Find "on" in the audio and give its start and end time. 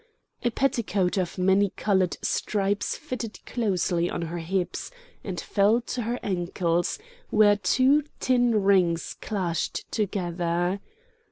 4.09-4.23